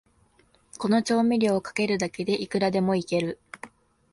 [0.79, 3.37] この調味料をかけるだけで、いくらでもイケる